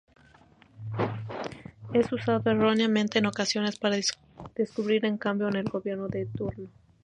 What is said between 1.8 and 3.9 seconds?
Es usado erróneamente en ocasiones